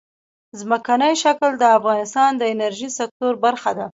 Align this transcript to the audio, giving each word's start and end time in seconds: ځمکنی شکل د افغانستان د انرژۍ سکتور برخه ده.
ځمکنی 0.59 1.13
شکل 1.23 1.51
د 1.57 1.63
افغانستان 1.77 2.31
د 2.37 2.43
انرژۍ 2.53 2.89
سکتور 2.99 3.33
برخه 3.45 3.71
ده. 3.77 3.85